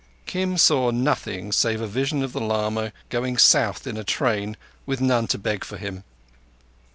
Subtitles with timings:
[0.25, 4.99] Kim saw nothing save a vision of the lama going south in a train with
[4.99, 6.03] none to beg for him.